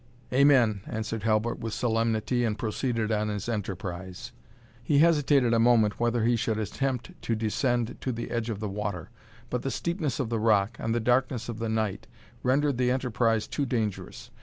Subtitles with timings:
[0.33, 4.31] "Amen!" answered Halbert, with solemnity, and proceeded on his enterprise.
[4.83, 8.67] He hesitated a moment whether he should attempt to descend to the edge of the
[8.67, 9.11] water;
[9.51, 12.07] but the steepness of the rock, and darkness of the night,
[12.41, 14.31] rendered the enterprise too dangerous.